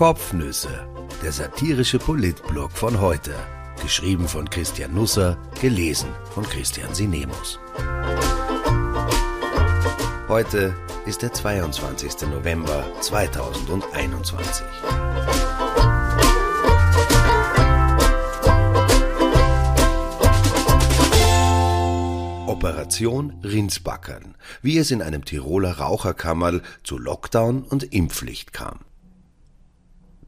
Kopfnüsse, 0.00 0.88
der 1.22 1.30
satirische 1.30 1.98
Politblog 1.98 2.72
von 2.72 3.02
heute. 3.02 3.34
Geschrieben 3.82 4.26
von 4.28 4.48
Christian 4.48 4.94
Nusser, 4.94 5.36
gelesen 5.60 6.08
von 6.32 6.42
Christian 6.42 6.94
Sinemus. 6.94 7.60
Heute 10.26 10.74
ist 11.04 11.20
der 11.20 11.34
22. 11.34 12.30
November 12.30 12.82
2021. 13.02 14.64
Operation 22.46 23.34
Rinsbackern, 23.44 24.34
wie 24.62 24.78
es 24.78 24.90
in 24.90 25.02
einem 25.02 25.26
Tiroler 25.26 25.72
Raucherkammerl 25.72 26.62
zu 26.84 26.96
Lockdown 26.96 27.64
und 27.64 27.92
Impfpflicht 27.92 28.54
kam. 28.54 28.80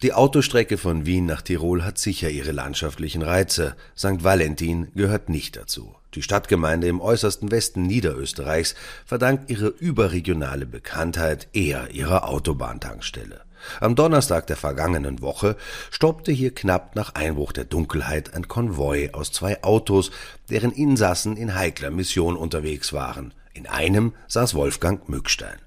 Die 0.02 0.12
Autostrecke 0.12 0.78
von 0.78 1.06
Wien 1.06 1.26
nach 1.26 1.42
Tirol 1.42 1.84
hat 1.84 1.96
sicher 1.96 2.28
ihre 2.28 2.50
landschaftlichen 2.50 3.22
Reize. 3.22 3.76
St. 3.96 4.24
Valentin 4.24 4.88
gehört 4.96 5.28
nicht 5.28 5.54
dazu. 5.54 5.94
Die 6.14 6.22
Stadtgemeinde 6.22 6.88
im 6.88 7.00
äußersten 7.00 7.52
Westen 7.52 7.82
Niederösterreichs 7.82 8.74
verdankt 9.06 9.48
ihre 9.48 9.68
überregionale 9.68 10.66
Bekanntheit 10.66 11.46
eher 11.52 11.92
ihrer 11.92 12.28
Autobahntankstelle. 12.28 13.42
Am 13.78 13.94
Donnerstag 13.94 14.48
der 14.48 14.56
vergangenen 14.56 15.22
Woche 15.22 15.56
stoppte 15.92 16.32
hier 16.32 16.52
knapp 16.52 16.96
nach 16.96 17.14
Einbruch 17.14 17.52
der 17.52 17.64
Dunkelheit 17.64 18.34
ein 18.34 18.48
Konvoi 18.48 19.10
aus 19.12 19.30
zwei 19.30 19.62
Autos, 19.62 20.10
deren 20.50 20.72
Insassen 20.72 21.36
in 21.36 21.54
heikler 21.54 21.92
Mission 21.92 22.36
unterwegs 22.36 22.92
waren. 22.92 23.32
In 23.54 23.68
einem 23.68 24.14
saß 24.26 24.54
Wolfgang 24.56 25.08
Mückstein. 25.08 25.58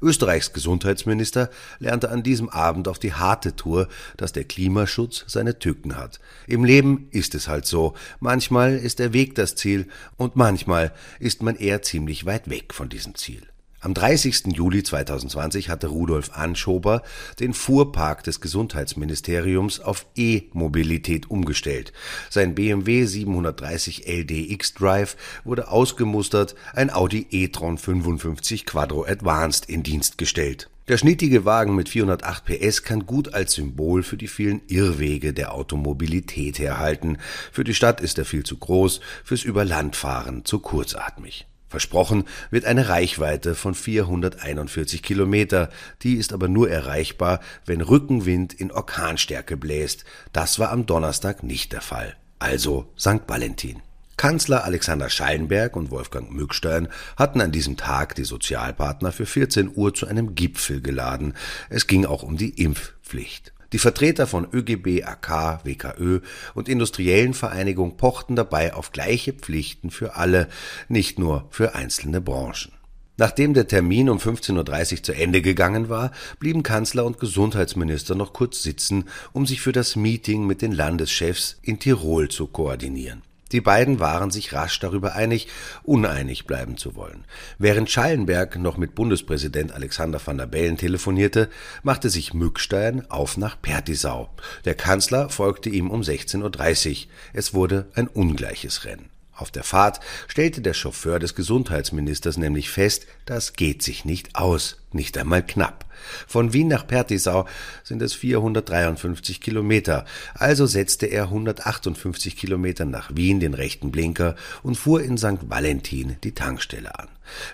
Österreichs 0.00 0.52
Gesundheitsminister 0.52 1.50
lernte 1.78 2.10
an 2.10 2.22
diesem 2.22 2.48
Abend 2.48 2.88
auf 2.88 2.98
die 2.98 3.14
harte 3.14 3.56
Tour, 3.56 3.88
dass 4.16 4.32
der 4.32 4.44
Klimaschutz 4.44 5.24
seine 5.26 5.58
Tücken 5.58 5.96
hat. 5.96 6.20
Im 6.46 6.64
Leben 6.64 7.08
ist 7.10 7.34
es 7.34 7.48
halt 7.48 7.66
so. 7.66 7.94
Manchmal 8.20 8.76
ist 8.76 8.98
der 8.98 9.12
Weg 9.12 9.34
das 9.34 9.56
Ziel 9.56 9.88
und 10.16 10.36
manchmal 10.36 10.92
ist 11.18 11.42
man 11.42 11.56
eher 11.56 11.82
ziemlich 11.82 12.26
weit 12.26 12.48
weg 12.50 12.74
von 12.74 12.88
diesem 12.88 13.14
Ziel. 13.14 13.42
Am 13.86 13.94
30. 13.94 14.46
Juli 14.48 14.82
2020 14.82 15.68
hatte 15.68 15.86
Rudolf 15.86 16.32
Anschober 16.36 17.04
den 17.38 17.54
Fuhrpark 17.54 18.24
des 18.24 18.40
Gesundheitsministeriums 18.40 19.78
auf 19.78 20.06
E-Mobilität 20.16 21.30
umgestellt. 21.30 21.92
Sein 22.28 22.56
BMW 22.56 23.04
730 23.04 24.08
LD 24.08 24.50
X-Drive 24.50 25.16
wurde 25.44 25.68
ausgemustert, 25.68 26.56
ein 26.74 26.92
Audi 26.92 27.28
e-tron 27.30 27.78
55 27.78 28.66
Quadro 28.66 29.04
Advanced 29.04 29.66
in 29.66 29.84
Dienst 29.84 30.18
gestellt. 30.18 30.68
Der 30.88 30.98
schnittige 30.98 31.44
Wagen 31.44 31.76
mit 31.76 31.88
408 31.88 32.44
PS 32.44 32.82
kann 32.82 33.06
gut 33.06 33.34
als 33.34 33.52
Symbol 33.52 34.02
für 34.02 34.16
die 34.16 34.26
vielen 34.26 34.62
Irrwege 34.66 35.32
der 35.32 35.54
Automobilität 35.54 36.58
herhalten. 36.58 37.18
Für 37.52 37.62
die 37.62 37.74
Stadt 37.74 38.00
ist 38.00 38.18
er 38.18 38.24
viel 38.24 38.42
zu 38.42 38.56
groß, 38.56 38.98
fürs 39.22 39.44
Überlandfahren 39.44 40.44
zu 40.44 40.58
kurzatmig. 40.58 41.46
Versprochen 41.68 42.24
wird 42.50 42.64
eine 42.64 42.88
Reichweite 42.88 43.54
von 43.54 43.74
441 43.74 45.02
Kilometer, 45.02 45.68
die 46.02 46.14
ist 46.14 46.32
aber 46.32 46.48
nur 46.48 46.70
erreichbar, 46.70 47.40
wenn 47.64 47.80
Rückenwind 47.80 48.54
in 48.54 48.70
Orkanstärke 48.70 49.56
bläst. 49.56 50.04
Das 50.32 50.58
war 50.58 50.70
am 50.70 50.86
Donnerstag 50.86 51.42
nicht 51.42 51.72
der 51.72 51.80
Fall. 51.80 52.16
Also 52.38 52.92
St. 52.98 53.22
Valentin. 53.26 53.82
Kanzler 54.16 54.64
Alexander 54.64 55.10
Schallenberg 55.10 55.76
und 55.76 55.90
Wolfgang 55.90 56.30
Mückstein 56.30 56.88
hatten 57.16 57.40
an 57.40 57.52
diesem 57.52 57.76
Tag 57.76 58.14
die 58.14 58.24
Sozialpartner 58.24 59.12
für 59.12 59.26
14 59.26 59.72
Uhr 59.74 59.92
zu 59.92 60.06
einem 60.06 60.34
Gipfel 60.34 60.80
geladen. 60.80 61.34
Es 61.68 61.86
ging 61.86 62.06
auch 62.06 62.22
um 62.22 62.38
die 62.38 62.62
Impfpflicht. 62.62 63.52
Die 63.72 63.78
Vertreter 63.78 64.26
von 64.26 64.46
ÖGB, 64.52 65.04
AK, 65.04 65.64
WKÖ 65.64 66.20
und 66.54 66.68
industriellen 66.68 67.34
Vereinigung 67.34 67.96
pochten 67.96 68.36
dabei 68.36 68.74
auf 68.74 68.92
gleiche 68.92 69.32
Pflichten 69.32 69.90
für 69.90 70.16
alle, 70.16 70.48
nicht 70.88 71.18
nur 71.18 71.46
für 71.50 71.74
einzelne 71.74 72.20
Branchen. 72.20 72.72
Nachdem 73.18 73.54
der 73.54 73.66
Termin 73.66 74.10
um 74.10 74.18
15.30 74.18 74.92
Uhr 74.92 75.02
zu 75.02 75.12
Ende 75.14 75.40
gegangen 75.40 75.88
war, 75.88 76.12
blieben 76.38 76.62
Kanzler 76.62 77.06
und 77.06 77.18
Gesundheitsminister 77.18 78.14
noch 78.14 78.34
kurz 78.34 78.62
sitzen, 78.62 79.04
um 79.32 79.46
sich 79.46 79.62
für 79.62 79.72
das 79.72 79.96
Meeting 79.96 80.46
mit 80.46 80.60
den 80.60 80.72
Landeschefs 80.72 81.56
in 81.62 81.78
Tirol 81.78 82.28
zu 82.28 82.46
koordinieren. 82.46 83.22
Die 83.52 83.60
beiden 83.60 84.00
waren 84.00 84.30
sich 84.30 84.52
rasch 84.52 84.80
darüber 84.80 85.14
einig, 85.14 85.48
uneinig 85.84 86.46
bleiben 86.46 86.76
zu 86.76 86.96
wollen. 86.96 87.24
Während 87.58 87.90
Schallenberg 87.90 88.56
noch 88.56 88.76
mit 88.76 88.94
Bundespräsident 88.94 89.72
Alexander 89.72 90.20
van 90.24 90.38
der 90.38 90.46
Bellen 90.46 90.76
telefonierte, 90.76 91.48
machte 91.82 92.10
sich 92.10 92.34
Mückstein 92.34 93.08
auf 93.10 93.36
nach 93.36 93.60
Pertisau. 93.60 94.30
Der 94.64 94.74
Kanzler 94.74 95.28
folgte 95.28 95.70
ihm 95.70 95.90
um 95.90 96.00
16.30 96.00 96.90
Uhr. 96.90 97.10
Es 97.32 97.54
wurde 97.54 97.86
ein 97.94 98.08
ungleiches 98.08 98.84
Rennen. 98.84 99.10
Auf 99.36 99.50
der 99.50 99.64
Fahrt 99.64 100.00
stellte 100.28 100.62
der 100.62 100.72
Chauffeur 100.72 101.18
des 101.18 101.34
Gesundheitsministers 101.34 102.38
nämlich 102.38 102.70
fest, 102.70 103.06
das 103.26 103.52
geht 103.52 103.82
sich 103.82 104.06
nicht 104.06 104.34
aus, 104.34 104.78
nicht 104.96 105.16
einmal 105.16 105.44
knapp. 105.46 105.86
Von 106.26 106.52
Wien 106.52 106.68
nach 106.68 106.86
Pertisau 106.86 107.46
sind 107.82 108.02
es 108.02 108.14
453 108.14 109.40
Kilometer, 109.40 110.04
also 110.34 110.66
setzte 110.66 111.06
er 111.06 111.24
158 111.24 112.36
Kilometer 112.36 112.84
nach 112.84 113.14
Wien 113.14 113.40
den 113.40 113.54
rechten 113.54 113.90
Blinker 113.90 114.36
und 114.62 114.76
fuhr 114.76 115.02
in 115.02 115.18
St. 115.18 115.48
Valentin 115.48 116.16
die 116.22 116.32
Tankstelle 116.32 116.98
an. 116.98 117.08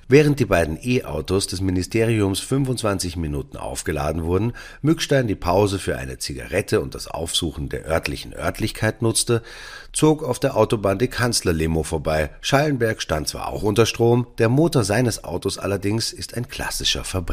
Während 0.06 0.38
die 0.38 0.44
beiden 0.44 0.78
E-Autos 0.82 1.46
des 1.46 1.62
Ministeriums 1.62 2.40
25 2.40 3.16
Minuten 3.16 3.56
aufgeladen 3.56 4.24
wurden, 4.24 4.52
Mückstein 4.82 5.26
die 5.26 5.34
Pause 5.34 5.78
für 5.78 5.96
eine 5.96 6.18
Zigarette 6.18 6.82
und 6.82 6.94
das 6.94 7.08
Aufsuchen 7.08 7.70
der 7.70 7.86
örtlichen 7.86 8.34
Örtlichkeit 8.34 9.00
nutzte, 9.00 9.42
zog 9.94 10.22
auf 10.22 10.38
der 10.38 10.56
Autobahn 10.56 10.98
die 10.98 11.08
Kanzlerlimo 11.08 11.84
vorbei. 11.84 12.30
Schallenberg 12.42 13.00
stand 13.00 13.28
zwar 13.28 13.48
auch 13.48 13.62
unter 13.62 13.86
Strom, 13.86 14.26
der 14.36 14.50
Motor 14.50 14.84
seines 14.84 15.24
Autos 15.24 15.56
allerdings 15.56 16.12
ist 16.12 16.36
ein 16.36 16.48
klassischer 16.48 17.04
Verbrenner. 17.04 17.31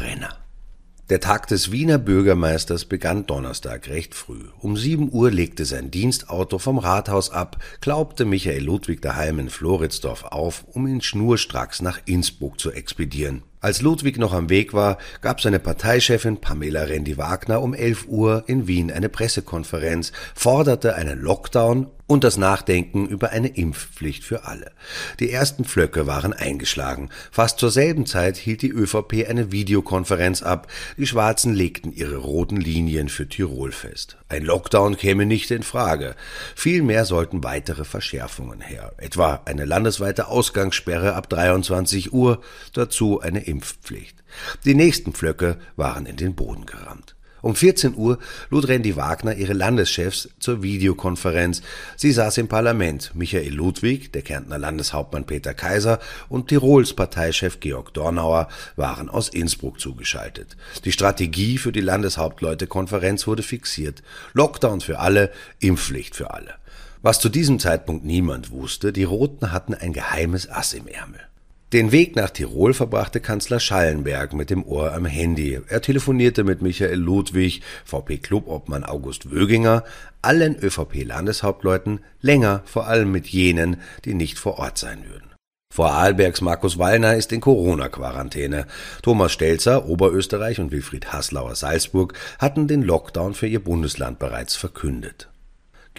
Der 1.09 1.19
Tag 1.19 1.47
des 1.47 1.71
Wiener 1.71 1.97
Bürgermeisters 1.97 2.85
begann 2.85 3.25
Donnerstag 3.25 3.89
recht 3.89 4.13
früh. 4.13 4.43
Um 4.59 4.77
sieben 4.77 5.11
Uhr 5.11 5.31
legte 5.31 5.65
sein 5.65 5.89
Dienstauto 5.89 6.59
vom 6.59 6.77
Rathaus 6.77 7.31
ab, 7.31 7.57
glaubte 7.81 8.25
Michael 8.25 8.63
Ludwig 8.63 9.01
daheim 9.01 9.39
in 9.39 9.49
Floridsdorf 9.49 10.23
auf, 10.25 10.65
um 10.67 10.85
ihn 10.85 11.01
schnurstracks 11.01 11.81
nach 11.81 11.99
Innsbruck 12.05 12.59
zu 12.59 12.71
expedieren. 12.71 13.41
Als 13.59 13.81
Ludwig 13.81 14.19
noch 14.19 14.33
am 14.33 14.51
Weg 14.51 14.75
war, 14.75 14.99
gab 15.21 15.41
seine 15.41 15.57
Parteichefin 15.57 16.37
Pamela 16.37 16.83
Rendi-Wagner 16.83 17.59
um 17.59 17.73
11 17.73 18.07
Uhr 18.07 18.43
in 18.45 18.67
Wien 18.67 18.91
eine 18.91 19.09
Pressekonferenz, 19.09 20.11
forderte 20.35 20.93
einen 20.93 21.19
Lockdown 21.19 21.87
und 22.09 22.23
das 22.23 22.37
Nachdenken 22.37 23.07
über 23.07 23.29
eine 23.29 23.49
Impfpflicht 23.49 24.23
für 24.23 24.45
alle. 24.45 24.71
Die 25.19 25.29
ersten 25.31 25.63
Pflöcke 25.63 26.07
waren 26.07 26.33
eingeschlagen. 26.33 27.11
Fast 27.31 27.59
zur 27.59 27.69
selben 27.69 28.07
Zeit 28.07 28.35
hielt 28.35 28.63
die 28.63 28.71
ÖVP 28.71 29.29
eine 29.29 29.51
Videokonferenz 29.51 30.41
ab. 30.41 30.67
Die 30.97 31.05
Schwarzen 31.05 31.53
legten 31.53 31.93
ihre 31.93 32.15
roten 32.15 32.57
Linien 32.57 33.09
für 33.09 33.29
Tirol 33.29 33.71
fest. 33.71 34.17
Ein 34.27 34.43
Lockdown 34.43 34.97
käme 34.97 35.27
nicht 35.27 35.51
in 35.51 35.61
Frage. 35.61 36.15
Vielmehr 36.55 37.05
sollten 37.05 37.43
weitere 37.43 37.85
Verschärfungen 37.85 38.61
her. 38.61 38.91
Etwa 38.97 39.41
eine 39.45 39.65
landesweite 39.65 40.29
Ausgangssperre 40.29 41.13
ab 41.13 41.29
23 41.29 42.11
Uhr, 42.11 42.41
dazu 42.73 43.21
eine 43.21 43.45
Impfpflicht. 43.45 44.17
Die 44.65 44.73
nächsten 44.73 45.13
Pflöcke 45.13 45.59
waren 45.75 46.07
in 46.07 46.15
den 46.15 46.33
Boden 46.33 46.65
gerammt. 46.65 47.15
Um 47.41 47.55
14 47.55 47.95
Uhr 47.95 48.19
lud 48.49 48.67
Randy 48.67 48.95
Wagner 48.95 49.35
ihre 49.35 49.53
Landeschefs 49.53 50.29
zur 50.39 50.61
Videokonferenz. 50.61 51.61
Sie 51.95 52.11
saß 52.11 52.37
im 52.37 52.47
Parlament. 52.47 53.11
Michael 53.13 53.53
Ludwig, 53.53 54.11
der 54.11 54.21
Kärntner 54.21 54.57
Landeshauptmann 54.57 55.25
Peter 55.25 55.53
Kaiser 55.53 55.99
und 56.27 56.47
Tirols 56.49 56.93
Parteichef 56.93 57.59
Georg 57.59 57.93
Dornauer 57.93 58.49
waren 58.75 59.09
aus 59.09 59.29
Innsbruck 59.29 59.79
zugeschaltet. 59.79 60.57
Die 60.85 60.91
Strategie 60.91 61.57
für 61.57 61.71
die 61.71 61.81
Landeshauptleutekonferenz 61.81 63.27
wurde 63.27 63.43
fixiert. 63.43 64.03
Lockdown 64.33 64.81
für 64.81 64.99
alle, 64.99 65.31
Impfpflicht 65.59 66.15
für 66.15 66.33
alle. 66.33 66.55
Was 67.01 67.19
zu 67.19 67.29
diesem 67.29 67.59
Zeitpunkt 67.59 68.03
niemand 68.03 68.51
wusste, 68.51 68.91
die 68.91 69.05
Roten 69.05 69.53
hatten 69.53 69.73
ein 69.73 69.93
geheimes 69.93 70.49
Ass 70.49 70.73
im 70.73 70.87
Ärmel. 70.87 71.28
Den 71.71 71.91
Weg 71.91 72.15
nach 72.15 72.31
Tirol 72.31 72.73
verbrachte 72.73 73.19
Kanzler 73.19 73.59
Schallenberg 73.59 74.33
mit 74.33 74.49
dem 74.49 74.65
Ohr 74.65 74.91
am 74.93 75.05
Handy. 75.05 75.59
Er 75.67 75.81
telefonierte 75.81 76.43
mit 76.43 76.63
Michael 76.63 76.97
Ludwig, 76.97 77.61
VP-Clubobmann 77.85 78.83
August 78.83 79.29
Wöginger, 79.29 79.83
allen 80.23 80.57
ÖVP-Landeshauptleuten, 80.57 81.99
länger 82.21 82.63
vor 82.65 82.87
allem 82.87 83.11
mit 83.11 83.27
jenen, 83.27 83.77
die 84.03 84.15
nicht 84.15 84.39
vor 84.39 84.57
Ort 84.57 84.79
sein 84.79 85.03
würden. 85.07 85.29
Vorarlbergs 85.71 86.41
Markus 86.41 86.79
Wallner 86.79 87.15
ist 87.15 87.31
in 87.31 87.39
Corona-Quarantäne. 87.39 88.65
Thomas 89.03 89.31
Stelzer, 89.31 89.87
Oberösterreich 89.87 90.59
und 90.59 90.71
Wilfried 90.71 91.13
Haslauer, 91.13 91.53
Salzburg 91.53 92.15
hatten 92.39 92.67
den 92.67 92.81
Lockdown 92.81 93.35
für 93.35 93.45
ihr 93.45 93.63
Bundesland 93.63 94.17
bereits 94.17 94.55
verkündet. 94.55 95.29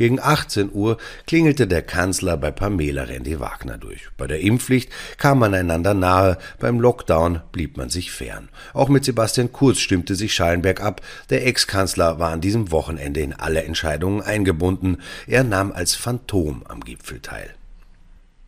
Gegen 0.01 0.19
18 0.19 0.73
Uhr 0.73 0.97
klingelte 1.27 1.67
der 1.67 1.83
Kanzler 1.83 2.39
bei 2.39 2.51
Pamela 2.51 3.03
Rendi-Wagner 3.03 3.77
durch. 3.77 4.09
Bei 4.17 4.27
der 4.27 4.41
Impfpflicht 4.41 4.91
kam 5.19 5.41
man 5.41 5.53
einander 5.53 5.93
nahe, 5.93 6.39
beim 6.59 6.81
Lockdown 6.81 7.43
blieb 7.53 7.77
man 7.77 7.91
sich 7.91 8.11
fern. 8.11 8.49
Auch 8.73 8.89
mit 8.89 9.05
Sebastian 9.05 9.53
Kurz 9.53 9.79
stimmte 9.79 10.15
sich 10.15 10.33
Schallenberg 10.33 10.81
ab. 10.81 11.03
Der 11.29 11.47
Ex-Kanzler 11.47 12.19
war 12.19 12.33
an 12.33 12.41
diesem 12.41 12.73
Wochenende 12.73 13.21
in 13.21 13.35
alle 13.35 13.63
Entscheidungen 13.65 14.23
eingebunden. 14.23 15.03
Er 15.27 15.45
nahm 15.45 15.71
als 15.71 15.97
Phantom 15.97 16.63
am 16.67 16.81
Gipfel 16.81 17.21
teil. 17.21 17.51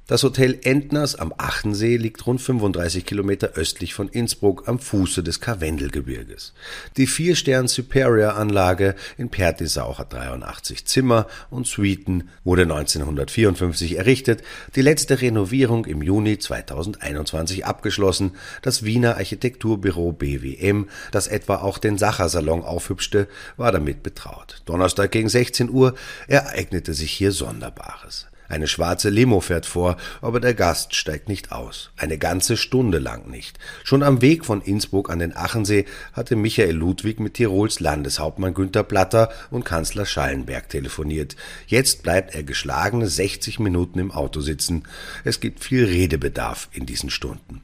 Das 0.08 0.24
Hotel 0.24 0.58
Entners 0.64 1.14
am 1.14 1.32
Achensee 1.38 1.96
liegt 1.96 2.26
rund 2.26 2.40
35 2.40 3.06
Kilometer 3.06 3.52
östlich 3.54 3.94
von 3.94 4.08
Innsbruck 4.08 4.66
am 4.66 4.80
Fuße 4.80 5.22
des 5.22 5.38
Karwendelgebirges. 5.38 6.54
Die 6.96 7.06
Vier-Stern 7.06 7.68
Superior 7.68 8.34
Anlage 8.34 8.96
in 9.16 9.28
Pertisau 9.28 9.98
hat 9.98 10.12
83 10.12 10.86
Zimmer 10.86 11.28
und 11.50 11.68
Suiten, 11.68 12.30
wurde 12.42 12.62
1954 12.62 13.96
errichtet, 13.96 14.42
die 14.74 14.82
letzte 14.82 15.20
Renovierung 15.20 15.84
im 15.84 16.02
Juni 16.02 16.36
2021 16.36 17.64
abgeschlossen, 17.64 18.32
das 18.60 18.82
Wiener 18.82 19.18
Architekturbüro 19.18 20.10
BWM, 20.10 20.88
das 21.12 21.28
etwa 21.28 21.58
auch 21.58 21.78
den 21.78 21.96
Sachersalon 21.96 22.64
aufhübschte, 22.64 23.28
war 23.56 23.70
damit 23.70 24.02
betraut. 24.02 24.62
Donnerstag 24.64 25.12
gegen 25.12 25.28
16 25.28 25.70
Uhr 25.70 25.94
ereignete 26.26 26.92
sich 26.92 27.12
hier 27.12 27.30
Sonderbares. 27.30 28.26
Eine 28.52 28.68
schwarze 28.68 29.08
Limo 29.08 29.40
fährt 29.40 29.64
vor, 29.64 29.96
aber 30.20 30.38
der 30.38 30.52
Gast 30.52 30.94
steigt 30.94 31.26
nicht 31.26 31.52
aus. 31.52 31.90
Eine 31.96 32.18
ganze 32.18 32.58
Stunde 32.58 32.98
lang 32.98 33.30
nicht. 33.30 33.58
Schon 33.82 34.02
am 34.02 34.20
Weg 34.20 34.44
von 34.44 34.60
Innsbruck 34.60 35.08
an 35.08 35.20
den 35.20 35.34
Achensee 35.34 35.86
hatte 36.12 36.36
Michael 36.36 36.76
Ludwig 36.76 37.18
mit 37.18 37.32
Tirols 37.32 37.80
Landeshauptmann 37.80 38.52
Günter 38.52 38.82
Platter 38.82 39.30
und 39.50 39.64
Kanzler 39.64 40.04
Schallenberg 40.04 40.68
telefoniert. 40.68 41.34
Jetzt 41.66 42.02
bleibt 42.02 42.34
er 42.34 42.42
geschlagene 42.42 43.08
60 43.08 43.58
Minuten 43.58 43.98
im 43.98 44.10
Auto 44.10 44.42
sitzen. 44.42 44.82
Es 45.24 45.40
gibt 45.40 45.64
viel 45.64 45.86
Redebedarf 45.86 46.68
in 46.72 46.84
diesen 46.84 47.08
Stunden. 47.08 47.62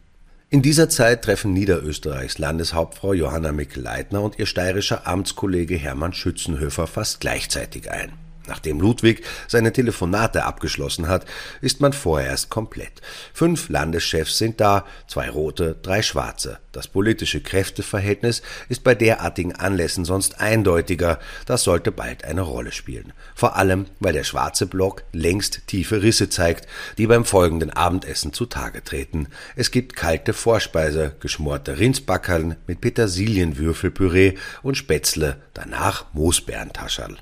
In 0.48 0.62
dieser 0.62 0.88
Zeit 0.88 1.20
treffen 1.20 1.52
Niederösterreichs 1.52 2.38
Landeshauptfrau 2.38 3.12
Johanna 3.12 3.52
Mikl-Leitner 3.52 4.22
und 4.22 4.38
ihr 4.38 4.46
steirischer 4.46 5.06
Amtskollege 5.06 5.76
Hermann 5.76 6.14
Schützenhöfer 6.14 6.86
fast 6.86 7.20
gleichzeitig 7.20 7.90
ein. 7.90 8.27
Nachdem 8.48 8.80
Ludwig 8.80 9.22
seine 9.46 9.72
Telefonate 9.72 10.44
abgeschlossen 10.44 11.06
hat, 11.06 11.26
ist 11.60 11.80
man 11.80 11.92
vorerst 11.92 12.48
komplett. 12.48 13.02
Fünf 13.34 13.68
Landeschefs 13.68 14.38
sind 14.38 14.60
da, 14.60 14.86
zwei 15.06 15.28
rote, 15.28 15.76
drei 15.82 16.02
schwarze. 16.02 16.58
Das 16.72 16.88
politische 16.88 17.40
Kräfteverhältnis 17.40 18.42
ist 18.68 18.84
bei 18.84 18.94
derartigen 18.94 19.54
Anlässen 19.54 20.04
sonst 20.04 20.40
eindeutiger, 20.40 21.18
das 21.44 21.62
sollte 21.62 21.92
bald 21.92 22.24
eine 22.24 22.42
Rolle 22.42 22.72
spielen. 22.72 23.12
Vor 23.34 23.56
allem, 23.56 23.86
weil 24.00 24.12
der 24.14 24.24
schwarze 24.24 24.66
Block 24.66 25.04
längst 25.12 25.66
tiefe 25.66 26.02
Risse 26.02 26.30
zeigt, 26.30 26.66
die 26.96 27.06
beim 27.06 27.24
folgenden 27.24 27.70
Abendessen 27.70 28.32
zutage 28.32 28.82
treten. 28.82 29.28
Es 29.56 29.70
gibt 29.70 29.94
kalte 29.94 30.32
Vorspeise, 30.32 31.16
geschmorte 31.20 31.78
Rindsbackerln 31.78 32.56
mit 32.66 32.80
Petersilienwürfelpüree 32.80 34.34
und 34.62 34.76
Spätzle, 34.76 35.36
danach 35.52 36.06
Moosbeerentascherl. 36.14 37.18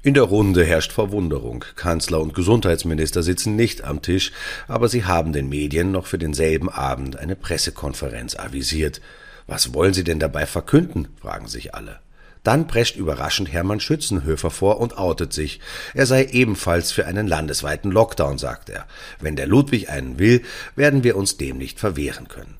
In 0.00 0.14
der 0.14 0.22
Runde 0.22 0.64
herrscht 0.64 0.92
Verwunderung. 0.92 1.64
Kanzler 1.74 2.20
und 2.20 2.32
Gesundheitsminister 2.32 3.24
sitzen 3.24 3.56
nicht 3.56 3.82
am 3.82 4.00
Tisch, 4.00 4.30
aber 4.68 4.88
sie 4.88 5.04
haben 5.04 5.32
den 5.32 5.48
Medien 5.48 5.90
noch 5.90 6.06
für 6.06 6.18
denselben 6.18 6.68
Abend 6.68 7.16
eine 7.16 7.34
Pressekonferenz 7.34 8.36
avisiert. 8.36 9.00
Was 9.48 9.74
wollen 9.74 9.94
sie 9.94 10.04
denn 10.04 10.20
dabei 10.20 10.46
verkünden? 10.46 11.08
fragen 11.20 11.48
sich 11.48 11.74
alle. 11.74 11.98
Dann 12.44 12.68
prescht 12.68 12.94
überraschend 12.94 13.52
Hermann 13.52 13.80
Schützenhöfer 13.80 14.50
vor 14.50 14.78
und 14.78 14.96
outet 14.96 15.32
sich. 15.32 15.58
Er 15.94 16.06
sei 16.06 16.26
ebenfalls 16.26 16.92
für 16.92 17.06
einen 17.06 17.26
landesweiten 17.26 17.90
Lockdown, 17.90 18.38
sagt 18.38 18.70
er. 18.70 18.86
Wenn 19.18 19.34
der 19.34 19.48
Ludwig 19.48 19.90
einen 19.90 20.20
will, 20.20 20.42
werden 20.76 21.02
wir 21.02 21.16
uns 21.16 21.38
dem 21.38 21.58
nicht 21.58 21.80
verwehren 21.80 22.28
können. 22.28 22.54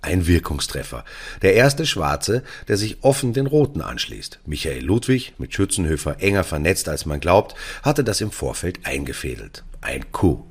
Ein 0.00 0.26
Wirkungstreffer. 0.26 1.04
Der 1.42 1.54
erste 1.54 1.84
Schwarze, 1.84 2.44
der 2.68 2.76
sich 2.76 3.02
offen 3.02 3.32
den 3.32 3.46
Roten 3.46 3.80
anschließt. 3.80 4.40
Michael 4.46 4.84
Ludwig, 4.84 5.34
mit 5.38 5.52
Schützenhöfer 5.52 6.20
enger 6.20 6.44
vernetzt 6.44 6.88
als 6.88 7.04
man 7.04 7.18
glaubt, 7.18 7.56
hatte 7.82 8.04
das 8.04 8.20
im 8.20 8.30
Vorfeld 8.30 8.86
eingefädelt. 8.86 9.64
Ein 9.80 10.12
Coup. 10.12 10.44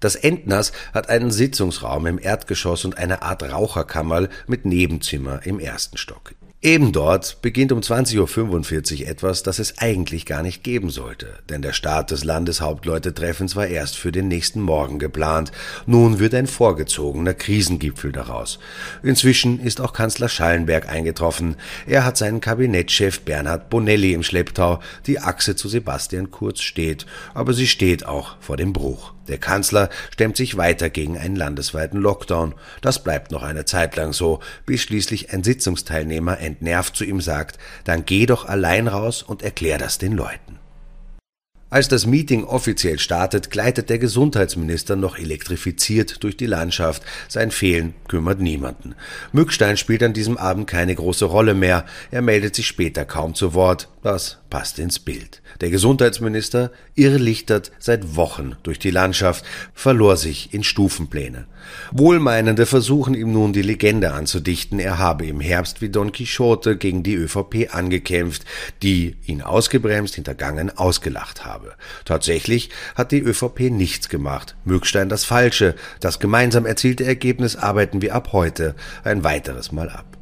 Das 0.00 0.16
Entners 0.16 0.72
hat 0.94 1.10
einen 1.10 1.30
Sitzungsraum 1.30 2.06
im 2.06 2.18
Erdgeschoss 2.18 2.84
und 2.84 2.98
eine 2.98 3.22
Art 3.22 3.42
Raucherkammer 3.42 4.28
mit 4.46 4.64
Nebenzimmer 4.64 5.44
im 5.44 5.60
ersten 5.60 5.96
Stock. 5.98 6.32
Eben 6.62 6.92
dort 6.92 7.40
beginnt 7.40 7.72
um 7.72 7.80
20.45 7.80 9.00
Uhr 9.00 9.08
etwas, 9.08 9.42
das 9.42 9.58
es 9.58 9.78
eigentlich 9.78 10.26
gar 10.26 10.42
nicht 10.42 10.62
geben 10.62 10.90
sollte, 10.90 11.38
denn 11.48 11.62
der 11.62 11.72
Start 11.72 12.10
des 12.10 12.22
Landeshauptleutetreffens 12.22 13.56
war 13.56 13.66
erst 13.66 13.96
für 13.96 14.12
den 14.12 14.28
nächsten 14.28 14.60
Morgen 14.60 14.98
geplant. 14.98 15.52
Nun 15.86 16.18
wird 16.18 16.34
ein 16.34 16.46
vorgezogener 16.46 17.32
Krisengipfel 17.32 18.12
daraus. 18.12 18.58
Inzwischen 19.02 19.58
ist 19.58 19.80
auch 19.80 19.94
Kanzler 19.94 20.28
Schallenberg 20.28 20.86
eingetroffen. 20.86 21.56
Er 21.86 22.04
hat 22.04 22.18
seinen 22.18 22.42
Kabinettschef 22.42 23.20
Bernhard 23.20 23.70
Bonelli 23.70 24.12
im 24.12 24.22
Schlepptau. 24.22 24.80
Die 25.06 25.18
Achse 25.18 25.56
zu 25.56 25.66
Sebastian 25.66 26.30
Kurz 26.30 26.60
steht, 26.60 27.06
aber 27.32 27.54
sie 27.54 27.68
steht 27.68 28.04
auch 28.04 28.36
vor 28.38 28.58
dem 28.58 28.74
Bruch. 28.74 29.14
Der 29.30 29.38
Kanzler 29.38 29.88
stemmt 30.12 30.36
sich 30.36 30.56
weiter 30.56 30.90
gegen 30.90 31.16
einen 31.16 31.36
landesweiten 31.36 32.00
Lockdown. 32.00 32.54
Das 32.82 33.02
bleibt 33.02 33.30
noch 33.30 33.44
eine 33.44 33.64
Zeit 33.64 33.96
lang 33.96 34.12
so, 34.12 34.40
bis 34.66 34.82
schließlich 34.82 35.32
ein 35.32 35.44
Sitzungsteilnehmer 35.44 36.38
entnervt 36.38 36.96
zu 36.96 37.04
ihm 37.04 37.20
sagt, 37.20 37.58
dann 37.84 38.04
geh 38.04 38.26
doch 38.26 38.44
allein 38.44 38.88
raus 38.88 39.22
und 39.22 39.42
erklär 39.42 39.78
das 39.78 39.98
den 39.98 40.12
Leuten. 40.12 40.58
Als 41.72 41.86
das 41.86 42.04
Meeting 42.04 42.42
offiziell 42.42 42.98
startet, 42.98 43.52
gleitet 43.52 43.90
der 43.90 44.00
Gesundheitsminister 44.00 44.96
noch 44.96 45.16
elektrifiziert 45.16 46.24
durch 46.24 46.36
die 46.36 46.46
Landschaft. 46.46 47.04
Sein 47.28 47.52
Fehlen 47.52 47.94
kümmert 48.08 48.40
niemanden. 48.40 48.96
Mückstein 49.30 49.76
spielt 49.76 50.02
an 50.02 50.12
diesem 50.12 50.36
Abend 50.36 50.66
keine 50.66 50.96
große 50.96 51.26
Rolle 51.26 51.54
mehr. 51.54 51.86
Er 52.10 52.22
meldet 52.22 52.56
sich 52.56 52.66
später 52.66 53.04
kaum 53.04 53.36
zu 53.36 53.54
Wort. 53.54 53.88
Das 54.02 54.39
passt 54.50 54.78
ins 54.78 54.98
Bild. 54.98 55.40
Der 55.60 55.70
Gesundheitsminister 55.70 56.72
irrlichtert 56.94 57.72
seit 57.78 58.16
Wochen 58.16 58.56
durch 58.62 58.78
die 58.78 58.90
Landschaft, 58.90 59.44
verlor 59.72 60.16
sich 60.16 60.52
in 60.52 60.64
Stufenpläne. 60.64 61.46
Wohlmeinende 61.92 62.66
versuchen 62.66 63.14
ihm 63.14 63.32
nun 63.32 63.52
die 63.52 63.62
Legende 63.62 64.12
anzudichten, 64.12 64.78
er 64.78 64.98
habe 64.98 65.26
im 65.26 65.40
Herbst 65.40 65.80
wie 65.80 65.88
Don 65.88 66.12
Quixote 66.12 66.76
gegen 66.76 67.02
die 67.02 67.14
ÖVP 67.14 67.72
angekämpft, 67.72 68.44
die 68.82 69.16
ihn 69.24 69.42
ausgebremst, 69.42 70.16
hintergangen, 70.16 70.76
ausgelacht 70.76 71.44
habe. 71.44 71.74
Tatsächlich 72.04 72.70
hat 72.94 73.12
die 73.12 73.20
ÖVP 73.20 73.70
nichts 73.70 74.08
gemacht. 74.08 74.56
Mückstein 74.64 75.08
das 75.08 75.24
Falsche. 75.24 75.74
Das 76.00 76.18
gemeinsam 76.18 76.66
erzielte 76.66 77.04
Ergebnis 77.04 77.56
arbeiten 77.56 78.02
wir 78.02 78.14
ab 78.14 78.32
heute 78.32 78.74
ein 79.04 79.22
weiteres 79.24 79.72
Mal 79.72 79.88
ab. 79.88 80.19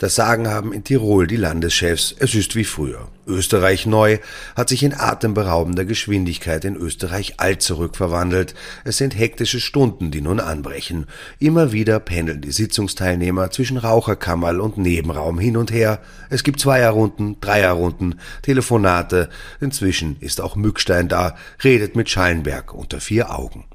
Das 0.00 0.14
Sagen 0.14 0.48
haben 0.48 0.72
in 0.72 0.82
Tirol 0.82 1.26
die 1.26 1.36
Landeschefs, 1.36 2.16
es 2.18 2.34
ist 2.34 2.56
wie 2.56 2.64
früher. 2.64 3.08
Österreich 3.26 3.84
neu 3.84 4.16
hat 4.56 4.70
sich 4.70 4.82
in 4.82 4.94
atemberaubender 4.94 5.84
Geschwindigkeit 5.84 6.64
in 6.64 6.74
Österreich 6.74 7.34
alt 7.36 7.60
zurückverwandelt. 7.60 8.54
Es 8.84 8.96
sind 8.96 9.14
hektische 9.14 9.60
Stunden, 9.60 10.10
die 10.10 10.22
nun 10.22 10.40
anbrechen. 10.40 11.04
Immer 11.38 11.72
wieder 11.72 12.00
pendeln 12.00 12.40
die 12.40 12.50
Sitzungsteilnehmer 12.50 13.50
zwischen 13.50 13.76
Raucherkammerl 13.76 14.62
und 14.62 14.78
Nebenraum 14.78 15.38
hin 15.38 15.58
und 15.58 15.70
her. 15.70 16.00
Es 16.30 16.44
gibt 16.44 16.60
Zweierrunden, 16.60 17.38
Dreierrunden, 17.42 18.20
Telefonate. 18.40 19.28
Inzwischen 19.60 20.16
ist 20.20 20.40
auch 20.40 20.56
Mückstein 20.56 21.08
da, 21.08 21.36
redet 21.62 21.94
mit 21.94 22.08
Schallenberg 22.08 22.72
unter 22.72 23.02
vier 23.02 23.38
Augen. 23.38 23.66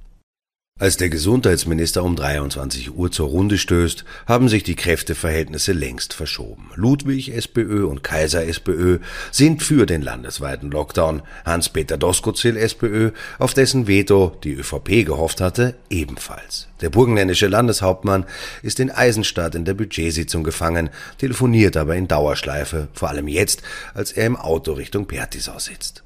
Als 0.77 0.97
der 0.97 1.07
Gesundheitsminister 1.07 2.03
um 2.03 2.17
23 2.17 2.93
Uhr 2.93 3.09
zur 3.09 3.29
Runde 3.29 3.57
stößt, 3.57 4.03
haben 4.27 4.49
sich 4.49 4.63
die 4.63 4.75
Kräfteverhältnisse 4.75 5.71
längst 5.71 6.13
verschoben. 6.13 6.69
Ludwig 6.75 7.33
SPÖ 7.33 7.85
und 7.85 8.03
Kaiser 8.03 8.45
SPÖ 8.45 8.99
sind 9.31 9.63
für 9.63 9.85
den 9.85 10.01
landesweiten 10.01 10.69
Lockdown, 10.69 11.21
Hans-Peter 11.45 11.97
Doskozil 11.97 12.57
SPÖ, 12.57 13.11
auf 13.39 13.53
dessen 13.53 13.87
Veto 13.87 14.37
die 14.43 14.55
ÖVP 14.55 15.05
gehofft 15.05 15.39
hatte, 15.39 15.75
ebenfalls. 15.89 16.67
Der 16.81 16.89
burgenländische 16.89 17.47
Landeshauptmann 17.47 18.25
ist 18.61 18.81
in 18.81 18.91
Eisenstadt 18.91 19.55
in 19.55 19.63
der 19.63 19.75
Budgetsitzung 19.75 20.43
gefangen, 20.43 20.89
telefoniert 21.19 21.77
aber 21.77 21.95
in 21.95 22.09
Dauerschleife, 22.09 22.89
vor 22.91 23.07
allem 23.07 23.29
jetzt, 23.29 23.61
als 23.93 24.11
er 24.11 24.25
im 24.25 24.35
Auto 24.35 24.73
Richtung 24.73 25.05
Pertisau 25.05 25.57
sitzt. 25.57 26.03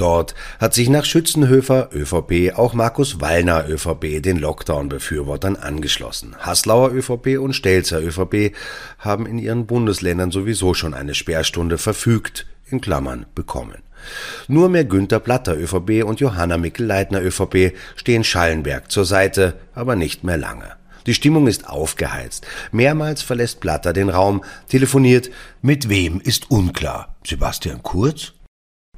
Dort 0.00 0.34
hat 0.58 0.72
sich 0.72 0.88
nach 0.88 1.04
Schützenhöfer 1.04 1.90
ÖVP 1.92 2.56
auch 2.56 2.72
Markus 2.72 3.20
Wallner 3.20 3.68
ÖVP 3.68 4.22
den 4.22 4.38
Lockdown-Befürwortern 4.38 5.56
angeschlossen. 5.56 6.34
Haslauer 6.38 6.90
ÖVP 6.92 7.38
und 7.38 7.52
Stelzer 7.52 8.00
ÖVP 8.00 8.56
haben 8.98 9.26
in 9.26 9.38
ihren 9.38 9.66
Bundesländern 9.66 10.30
sowieso 10.30 10.72
schon 10.72 10.94
eine 10.94 11.14
Sperrstunde 11.14 11.76
verfügt, 11.76 12.46
in 12.70 12.80
Klammern 12.80 13.26
bekommen. 13.34 13.82
Nur 14.48 14.70
mehr 14.70 14.86
Günther 14.86 15.20
Platter 15.20 15.54
ÖVP 15.54 16.02
und 16.02 16.18
Johanna 16.18 16.56
Mikl-Leitner 16.56 17.20
ÖVP 17.20 17.74
stehen 17.94 18.24
Schallenberg 18.24 18.90
zur 18.90 19.04
Seite, 19.04 19.60
aber 19.74 19.96
nicht 19.96 20.24
mehr 20.24 20.38
lange. 20.38 20.76
Die 21.04 21.14
Stimmung 21.14 21.46
ist 21.46 21.68
aufgeheizt. 21.68 22.46
Mehrmals 22.72 23.20
verlässt 23.20 23.60
Platter 23.60 23.92
den 23.92 24.08
Raum, 24.08 24.44
telefoniert. 24.66 25.30
Mit 25.60 25.90
wem 25.90 26.22
ist 26.22 26.50
unklar. 26.50 27.16
Sebastian 27.22 27.82
Kurz? 27.82 28.32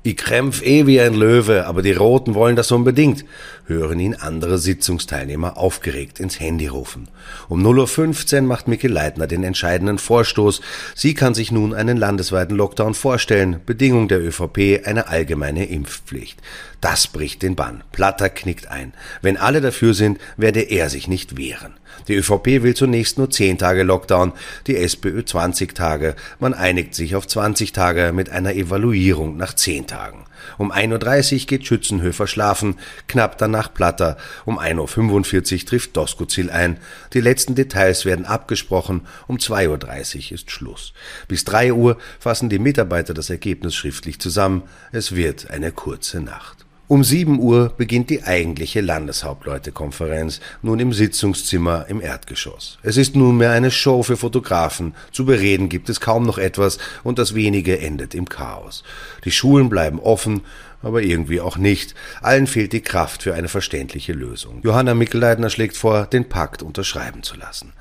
Ich 0.04 0.16
krämpf 0.16 0.62
eh 0.62 0.88
wie 0.88 1.00
ein 1.00 1.14
Löwe, 1.14 1.66
aber 1.66 1.80
die 1.80 1.92
Roten 1.92 2.35
wollen 2.35 2.56
das 2.56 2.73
unbedingt, 2.73 3.25
hören 3.66 4.00
ihn 4.00 4.16
andere 4.16 4.59
Sitzungsteilnehmer 4.59 5.56
aufgeregt 5.56 6.18
ins 6.18 6.40
Handy 6.40 6.66
rufen. 6.66 7.06
Um 7.49 7.64
0.15 7.64 8.35
Uhr 8.35 8.42
macht 8.42 8.66
Mikkel 8.66 8.90
Leitner 8.90 9.28
den 9.28 9.44
entscheidenden 9.44 9.99
Vorstoß. 9.99 10.61
Sie 10.97 11.14
kann 11.14 11.35
sich 11.35 11.52
nun 11.52 11.73
einen 11.73 11.97
landesweiten 11.97 12.56
Lockdown 12.56 12.94
vorstellen. 12.94 13.61
Bedingung 13.64 14.09
der 14.09 14.21
ÖVP 14.21 14.85
eine 14.85 15.06
allgemeine 15.06 15.66
Impfpflicht. 15.66 16.40
Das 16.80 17.06
bricht 17.06 17.42
den 17.42 17.54
Bann. 17.54 17.85
Platter 17.92 18.28
knickt 18.28 18.66
ein. 18.66 18.94
Wenn 19.21 19.37
alle 19.37 19.61
dafür 19.61 19.94
sind, 19.94 20.18
werde 20.37 20.62
er 20.62 20.90
sich 20.90 21.06
nicht 21.06 21.37
wehren. 21.37 21.75
Die 22.08 22.14
ÖVP 22.14 22.62
will 22.62 22.75
zunächst 22.75 23.18
nur 23.18 23.30
10 23.30 23.58
Tage 23.58 23.82
Lockdown, 23.82 24.32
die 24.66 24.76
SPÖ 24.76 25.25
20 25.25 25.75
Tage. 25.75 26.16
Man 26.40 26.54
einigt 26.54 26.94
sich 26.94 27.16
auf 27.16 27.26
20 27.26 27.72
Tage 27.72 28.12
mit 28.14 28.30
einer 28.30 28.54
Evaluierung 28.54 29.37
nach 29.37 29.54
10 29.54 29.87
Tagen. 29.87 30.25
Um 30.58 30.72
1.30 30.72 31.32
Uhr 31.32 31.46
geht 31.46 31.66
Schützenhöfer 31.66 32.26
schlafen, 32.26 32.78
knapp 33.08 33.38
danach 33.38 33.72
Platter. 33.72 34.16
Um 34.44 34.58
1.45 34.58 35.54
Uhr 35.61 35.66
trifft 35.66 35.96
Doskozil 35.96 36.50
ein. 36.50 36.78
Die 37.12 37.20
letzten 37.20 37.54
Details 37.54 38.04
werden 38.04 38.25
abgesprochen. 38.25 39.06
Um 39.26 39.37
2.30 39.37 40.26
Uhr 40.26 40.32
ist 40.32 40.50
Schluss. 40.50 40.92
Bis 41.28 41.44
3 41.44 41.72
Uhr 41.72 41.99
fassen 42.18 42.49
die 42.49 42.58
Mitarbeiter 42.58 43.14
das 43.14 43.30
Ergebnis 43.30 43.75
schriftlich 43.75 44.18
zusammen. 44.20 44.62
Es 44.90 45.14
wird 45.14 45.50
eine 45.50 45.72
kurze 45.72 46.20
Nacht. 46.20 46.62
Um 46.92 47.04
7 47.04 47.38
Uhr 47.40 47.72
beginnt 47.75 48.11
die 48.11 48.22
eigentliche 48.22 48.82
Landeshauptleutekonferenz, 48.82 50.40
nun 50.61 50.78
im 50.78 50.92
Sitzungszimmer 50.92 51.87
im 51.88 52.02
Erdgeschoss. 52.02 52.78
Es 52.82 52.99
ist 52.99 53.16
nunmehr 53.16 53.52
eine 53.52 53.70
Show 53.70 54.02
für 54.02 54.18
Fotografen. 54.18 54.92
Zu 55.11 55.25
bereden 55.25 55.70
gibt 55.70 55.88
es 55.88 56.02
kaum 56.02 56.25
noch 56.25 56.37
etwas 56.37 56.76
und 57.02 57.18
das 57.18 57.34
wenige 57.34 57.78
endet 57.78 58.14
im 58.14 58.28
Chaos. 58.28 58.84
Die 59.25 59.30
Schulen 59.30 59.70
bleiben 59.70 60.00
offen, 60.00 60.42
aber 60.83 61.03
irgendwie 61.03 61.41
auch 61.41 61.57
nicht. 61.57 61.95
Allen 62.21 62.47
fehlt 62.47 62.73
die 62.73 62.81
Kraft 62.81 63.23
für 63.23 63.35
eine 63.35 63.49
verständliche 63.49 64.12
Lösung. 64.12 64.61
Johanna 64.62 64.95
Mickelleitner 64.95 65.51
schlägt 65.51 65.77
vor, 65.77 66.07
den 66.07 66.29
Pakt 66.29 66.62
unterschreiben 66.62 67.23
zu 67.23 67.37
lassen. 67.37 67.73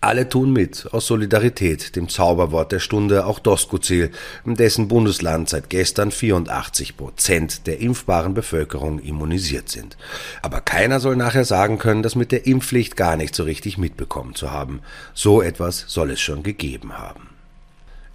Alle 0.00 0.28
tun 0.28 0.52
mit, 0.52 0.88
aus 0.92 1.06
Solidarität, 1.06 1.96
dem 1.96 2.08
Zauberwort 2.08 2.72
der 2.72 2.78
Stunde, 2.78 3.26
auch 3.26 3.38
Doskozil, 3.38 4.10
dessen 4.44 4.88
Bundesland 4.88 5.48
seit 5.48 5.70
gestern 5.70 6.10
84 6.10 6.96
Prozent 6.96 7.66
der 7.66 7.80
impfbaren 7.80 8.34
Bevölkerung 8.34 8.98
immunisiert 8.98 9.68
sind. 9.68 9.96
Aber 10.42 10.60
keiner 10.60 11.00
soll 11.00 11.16
nachher 11.16 11.44
sagen 11.44 11.78
können, 11.78 12.02
das 12.02 12.14
mit 12.14 12.32
der 12.32 12.46
Impfpflicht 12.46 12.96
gar 12.96 13.16
nicht 13.16 13.34
so 13.34 13.44
richtig 13.44 13.78
mitbekommen 13.78 14.34
zu 14.34 14.50
haben. 14.50 14.80
So 15.14 15.42
etwas 15.42 15.84
soll 15.86 16.10
es 16.10 16.20
schon 16.20 16.42
gegeben 16.42 16.98
haben. 16.98 17.29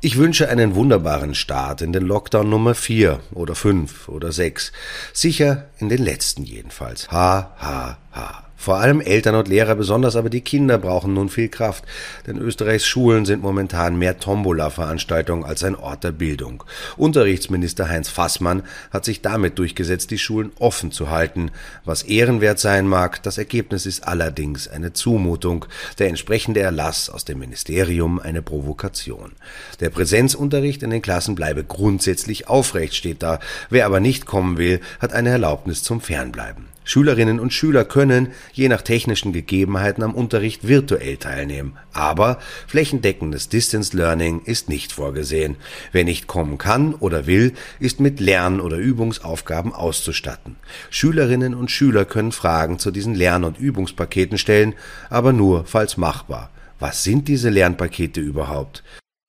Ich 0.05 0.17
wünsche 0.17 0.50
einen 0.50 0.75
wunderbaren 0.75 1.33
Start 1.33 1.81
in 1.81 1.91
den 1.91 2.03
Lockdown 2.03 2.47
Nummer 2.47 2.75
4 2.75 3.21
oder 3.33 3.55
5 3.55 4.07
oder 4.07 4.31
6. 4.31 4.71
Sicher 5.13 5.65
in 5.79 5.89
den 5.89 5.97
letzten 5.97 6.43
jedenfalls. 6.43 7.09
Ha, 7.09 7.55
ha, 7.57 7.97
ha. 8.12 8.45
Vor 8.57 8.77
allem 8.77 9.01
Eltern 9.01 9.35
und 9.35 9.47
Lehrer, 9.47 9.75
besonders 9.75 10.15
aber 10.15 10.29
die 10.29 10.41
Kinder 10.41 10.77
brauchen 10.77 11.13
nun 11.13 11.29
viel 11.29 11.50
Kraft, 11.50 11.83
denn 12.25 12.38
Österreichs 12.38 12.85
Schulen 12.85 13.25
sind 13.25 13.43
momentan 13.43 13.97
mehr 13.97 14.19
Tombola-Veranstaltungen 14.19 15.43
als 15.43 15.63
ein 15.63 15.75
Ort 15.75 16.03
der 16.03 16.12
Bildung. 16.12 16.63
Unterrichtsminister 16.97 17.89
Heinz 17.89 18.09
Fassmann 18.09 18.63
hat 18.91 19.05
sich 19.05 19.21
damit 19.21 19.59
durchgesetzt, 19.59 20.09
die 20.12 20.17
Schulen 20.17 20.51
offen 20.57 20.91
zu 20.91 21.09
halten. 21.09 21.51
Was 21.83 22.03
ehrenwert 22.03 22.59
sein 22.59 22.88
mag, 22.88 23.21
das 23.24 23.38
Ergebnis 23.38 23.85
ist 23.85 24.07
allerdings 24.07 24.67
eine 24.67 24.93
Zumutung, 24.93 25.65
der 26.00 26.07
entsprechende 26.07 26.62
Erlass 26.62 27.09
aus 27.09 27.25
dem 27.25 27.39
Ministerium 27.39 28.19
eine 28.19 28.41
Provokation. 28.41 29.33
Der 29.79 29.89
Präsenzunterricht 29.89 30.81
in 30.81 30.89
den 30.89 31.01
Klassen 31.01 31.35
bleibe 31.35 31.63
grundsätzlich 31.63 32.47
aufrecht, 32.47 32.95
steht 32.95 33.21
da. 33.21 33.39
Wer 33.69 33.85
aber 33.85 34.00
nicht 34.00 34.25
kommen 34.25 34.57
will, 34.57 34.79
hat 35.00 35.13
eine 35.13 35.29
Erlaubnis 35.29 35.83
zum 35.83 36.01
Fernbleiben. 36.01 36.75
Schülerinnen 36.86 37.39
und 37.39 37.51
Schüler 37.51 37.84
können, 37.84 38.30
je 38.54 38.70
nach 38.70 38.82
technischen 38.82 39.34
Gegebenheiten, 39.34 40.04
am 40.04 40.15
Unterricht 40.15 40.68
virtuell 40.68 41.18
teilnehmen. 41.18 41.77
Aber 41.92 42.39
flächendeckendes 42.68 43.50
Distance 43.50 43.98
Learning 43.98 44.42
ist 44.46 44.70
nicht 44.70 44.94
vorgesehen. 44.94 45.58
Wer 45.92 46.06
nicht 46.06 46.27
kommen 46.27 46.58
kann 46.58 46.94
oder 46.94 47.27
will, 47.27 47.54
ist 47.80 48.00
mit 48.00 48.20
Lern- 48.20 48.62
oder 48.62 48.77
Übungsaufgaben 48.77 49.74
auszustatten. 49.74 50.56
Schülerinnen 50.89 51.54
und 51.56 51.72
Schüler 51.72 52.06
können 52.06 52.32
Fragen 52.32 52.80
zu 52.80 52.92
diesen 52.92 53.15
Lern- 53.15 53.44
und 53.44 53.60
Übungspaketen 53.60 54.38
stellen, 54.38 54.75
aber 55.10 55.34
nur 55.34 55.65
falls 55.65 55.98
machbar. 55.98 56.51
Was 56.80 57.04
sind 57.04 57.27
diese 57.27 57.50
Lernpakete 57.50 58.22
überhaupt? 58.22 58.84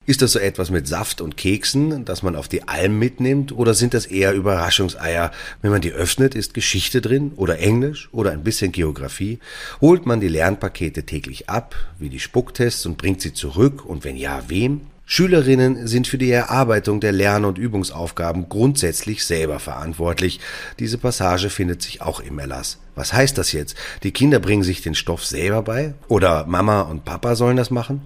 Ist 0.07 0.23
das 0.23 0.33
so 0.33 0.39
etwas 0.39 0.71
mit 0.71 0.87
Saft 0.87 1.21
und 1.21 1.37
Keksen, 1.37 2.05
das 2.05 2.23
man 2.23 2.37
auf 2.37 2.47
die 2.47 2.69
Alm 2.69 2.97
mitnimmt, 2.97 3.51
oder 3.51 3.75
sind 3.75 3.93
das 3.93 4.07
eher 4.07 4.35
Überraschungseier? 4.35 5.33
Wenn 5.63 5.73
man 5.73 5.81
die 5.81 5.91
öffnet, 5.91 6.37
ist 6.37 6.55
Geschichte 6.55 7.01
drin 7.01 7.33
oder 7.35 7.59
Englisch 7.59 8.09
oder 8.13 8.31
ein 8.31 8.45
bisschen 8.45 8.71
Geografie? 8.71 9.41
Holt 9.81 10.07
man 10.07 10.21
die 10.21 10.29
Lernpakete 10.29 11.03
täglich 11.03 11.49
ab, 11.51 11.75
wie 11.99 12.09
die 12.09 12.21
Spucktests, 12.21 12.87
und 12.87 12.99
bringt 12.99 13.21
sie 13.21 13.33
zurück, 13.33 13.85
und 13.85 14.05
wenn 14.05 14.17
ja, 14.17 14.45
wem? 14.47 14.83
Schülerinnen 15.07 15.89
sind 15.89 16.07
für 16.07 16.19
die 16.19 16.31
Erarbeitung 16.31 17.01
der 17.01 17.13
Lern- 17.13 17.45
und 17.45 17.59
Übungsaufgaben 17.59 18.49
grundsätzlich 18.49 19.25
selber 19.25 19.59
verantwortlich. 19.59 20.39
Diese 20.79 20.99
Passage 20.99 21.51
findet 21.51 21.83
sich 21.83 22.01
auch 22.01 22.21
im 22.21 22.39
Erlass. 22.39 22.79
Was 22.95 23.13
heißt 23.13 23.39
das 23.39 23.51
jetzt? 23.51 23.77
Die 24.05 24.13
Kinder 24.13 24.39
bringen 24.39 24.63
sich 24.63 24.83
den 24.83 24.95
Stoff 24.95 25.25
selber 25.25 25.63
bei? 25.63 25.95
Oder 26.07 26.47
Mama 26.47 26.83
und 26.83 27.05
Papa 27.05 27.35
sollen 27.35 27.57
das 27.57 27.71
machen? 27.71 28.03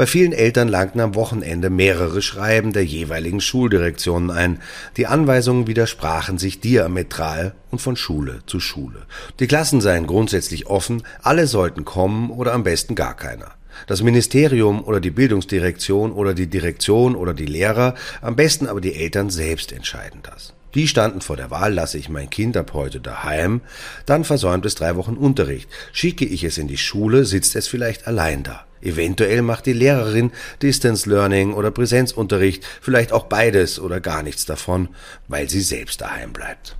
Bei 0.00 0.06
vielen 0.06 0.32
Eltern 0.32 0.68
langten 0.68 0.98
am 1.00 1.14
Wochenende 1.14 1.68
mehrere 1.68 2.22
Schreiben 2.22 2.72
der 2.72 2.86
jeweiligen 2.86 3.42
Schuldirektionen 3.42 4.30
ein. 4.30 4.58
Die 4.96 5.06
Anweisungen 5.06 5.66
widersprachen 5.66 6.38
sich 6.38 6.58
diametral 6.58 7.52
und 7.70 7.82
von 7.82 7.96
Schule 7.96 8.40
zu 8.46 8.60
Schule. 8.60 9.02
Die 9.40 9.46
Klassen 9.46 9.82
seien 9.82 10.06
grundsätzlich 10.06 10.68
offen, 10.68 11.02
alle 11.20 11.46
sollten 11.46 11.84
kommen 11.84 12.30
oder 12.30 12.54
am 12.54 12.62
besten 12.62 12.94
gar 12.94 13.14
keiner. 13.14 13.50
Das 13.86 14.02
Ministerium 14.02 14.82
oder 14.82 15.00
die 15.00 15.10
Bildungsdirektion 15.10 16.12
oder 16.12 16.32
die 16.32 16.46
Direktion 16.46 17.14
oder 17.14 17.34
die 17.34 17.44
Lehrer, 17.44 17.94
am 18.22 18.36
besten 18.36 18.68
aber 18.68 18.80
die 18.80 18.94
Eltern 18.94 19.28
selbst 19.28 19.70
entscheiden 19.70 20.20
das. 20.22 20.54
Die 20.74 20.86
standen 20.86 21.20
vor 21.20 21.36
der 21.36 21.50
Wahl, 21.50 21.74
lasse 21.74 21.98
ich 21.98 22.08
mein 22.08 22.30
Kind 22.30 22.56
ab 22.56 22.72
heute 22.74 23.00
daheim, 23.00 23.60
dann 24.06 24.24
versäumt 24.24 24.64
es 24.66 24.76
drei 24.76 24.96
Wochen 24.96 25.14
Unterricht. 25.14 25.68
Schicke 25.92 26.24
ich 26.24 26.44
es 26.44 26.58
in 26.58 26.68
die 26.68 26.78
Schule, 26.78 27.24
sitzt 27.24 27.56
es 27.56 27.66
vielleicht 27.66 28.06
allein 28.06 28.42
da. 28.42 28.64
Eventuell 28.82 29.42
macht 29.42 29.66
die 29.66 29.72
Lehrerin 29.72 30.30
Distance 30.62 31.08
Learning 31.08 31.52
oder 31.52 31.70
Präsenzunterricht, 31.70 32.64
vielleicht 32.80 33.12
auch 33.12 33.24
beides 33.24 33.78
oder 33.78 34.00
gar 34.00 34.22
nichts 34.22 34.46
davon, 34.46 34.88
weil 35.28 35.50
sie 35.50 35.60
selbst 35.60 36.00
daheim 36.00 36.32
bleibt. 36.32 36.76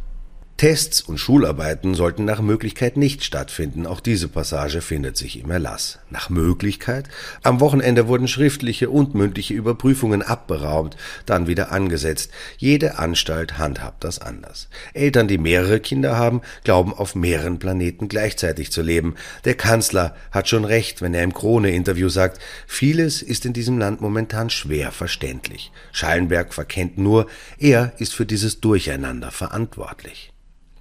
Tests 0.60 1.00
und 1.00 1.16
Schularbeiten 1.16 1.94
sollten 1.94 2.26
nach 2.26 2.42
Möglichkeit 2.42 2.98
nicht 2.98 3.24
stattfinden. 3.24 3.86
Auch 3.86 4.00
diese 4.00 4.28
Passage 4.28 4.82
findet 4.82 5.16
sich 5.16 5.40
im 5.40 5.50
Erlass. 5.50 6.00
Nach 6.10 6.28
Möglichkeit? 6.28 7.08
Am 7.42 7.60
Wochenende 7.60 8.08
wurden 8.08 8.28
schriftliche 8.28 8.90
und 8.90 9.14
mündliche 9.14 9.54
Überprüfungen 9.54 10.20
abberaumt, 10.20 10.98
dann 11.24 11.46
wieder 11.46 11.72
angesetzt. 11.72 12.30
Jede 12.58 12.98
Anstalt 12.98 13.56
handhabt 13.56 14.04
das 14.04 14.18
anders. 14.18 14.68
Eltern, 14.92 15.28
die 15.28 15.38
mehrere 15.38 15.80
Kinder 15.80 16.18
haben, 16.18 16.42
glauben 16.62 16.92
auf 16.92 17.14
mehreren 17.14 17.58
Planeten 17.58 18.08
gleichzeitig 18.08 18.70
zu 18.70 18.82
leben. 18.82 19.14
Der 19.46 19.54
Kanzler 19.54 20.14
hat 20.30 20.50
schon 20.50 20.66
recht, 20.66 21.00
wenn 21.00 21.14
er 21.14 21.24
im 21.24 21.32
Krone-Interview 21.32 22.10
sagt, 22.10 22.38
vieles 22.66 23.22
ist 23.22 23.46
in 23.46 23.54
diesem 23.54 23.78
Land 23.78 24.02
momentan 24.02 24.50
schwer 24.50 24.92
verständlich. 24.92 25.72
Schallenberg 25.92 26.52
verkennt 26.52 26.98
nur, 26.98 27.28
er 27.56 27.94
ist 27.96 28.12
für 28.12 28.26
dieses 28.26 28.60
Durcheinander 28.60 29.30
verantwortlich. 29.30 30.34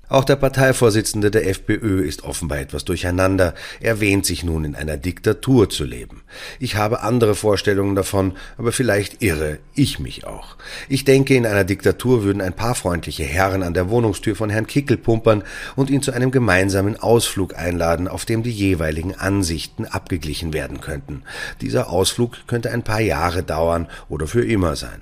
Auch 0.09 0.23
der 0.25 0.37
Parteivorsitzende 0.37 1.29
der 1.29 1.47
FPÖ 1.47 2.01
ist 2.01 2.23
offenbar 2.23 2.57
etwas 2.57 2.83
durcheinander. 2.83 3.53
Er 3.79 3.99
wähnt 3.99 4.25
sich 4.25 4.43
nun 4.43 4.65
in 4.65 4.75
einer 4.75 4.97
Diktatur 4.97 5.69
zu 5.69 5.83
leben. 5.83 6.23
Ich 6.59 6.75
habe 6.75 7.01
andere 7.01 7.35
Vorstellungen 7.35 7.93
davon, 7.93 8.33
aber 8.57 8.71
vielleicht 8.71 9.21
irre 9.21 9.59
ich 9.75 9.99
mich 9.99 10.25
auch. 10.25 10.57
Ich 10.87 11.05
denke, 11.05 11.35
in 11.35 11.45
einer 11.45 11.63
Diktatur 11.63 12.23
würden 12.23 12.41
ein 12.41 12.55
paar 12.55 12.73
freundliche 12.73 13.23
Herren 13.23 13.61
an 13.61 13.75
der 13.75 13.91
Wohnungstür 13.91 14.35
von 14.35 14.49
Herrn 14.49 14.65
Kickel 14.65 14.97
pumpern 14.97 15.43
und 15.75 15.91
ihn 15.91 16.01
zu 16.01 16.11
einem 16.11 16.31
gemeinsamen 16.31 16.99
Ausflug 16.99 17.55
einladen, 17.55 18.07
auf 18.07 18.25
dem 18.25 18.41
die 18.41 18.49
jeweiligen 18.49 19.13
Ansichten 19.13 19.85
abgeglichen 19.85 20.53
werden 20.53 20.81
könnten. 20.81 21.21
Dieser 21.61 21.91
Ausflug 21.91 22.47
könnte 22.47 22.71
ein 22.71 22.81
paar 22.81 23.01
Jahre 23.01 23.43
dauern 23.43 23.87
oder 24.09 24.25
für 24.25 24.43
immer 24.43 24.75
sein. 24.75 25.01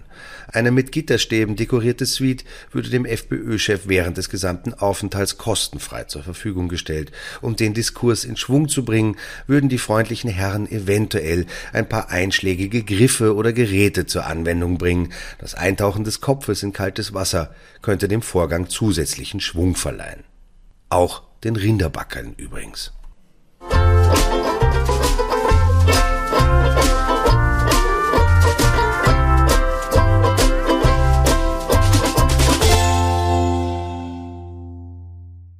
Eine 0.51 0.71
mit 0.71 0.91
Gitterstäben 0.91 1.55
dekorierte 1.55 2.05
Suite 2.05 2.45
würde 2.71 2.89
dem 2.89 3.05
FPÖ-Chef 3.05 3.81
während 3.87 4.17
des 4.17 4.29
gesamten 4.29 4.73
Aufenthalts 4.73 5.37
kostenfrei 5.37 6.05
zur 6.05 6.23
Verfügung 6.23 6.69
gestellt. 6.69 7.11
Um 7.41 7.55
den 7.55 7.73
Diskurs 7.73 8.23
in 8.23 8.37
Schwung 8.37 8.69
zu 8.69 8.85
bringen, 8.85 9.17
würden 9.45 9.69
die 9.69 9.77
freundlichen 9.77 10.29
Herren 10.29 10.69
eventuell 10.71 11.45
ein 11.73 11.87
paar 11.87 12.09
einschlägige 12.09 12.83
Griffe 12.83 13.35
oder 13.35 13.53
Geräte 13.53 14.05
zur 14.05 14.25
Anwendung 14.25 14.77
bringen. 14.77 15.13
Das 15.39 15.55
Eintauchen 15.55 16.03
des 16.03 16.21
Kopfes 16.21 16.63
in 16.63 16.73
kaltes 16.73 17.13
Wasser 17.13 17.53
könnte 17.81 18.07
dem 18.07 18.21
Vorgang 18.21 18.69
zusätzlichen 18.69 19.39
Schwung 19.39 19.75
verleihen. 19.75 20.23
Auch 20.89 21.23
den 21.43 21.55
Rinderbackern 21.55 22.33
übrigens. 22.37 22.93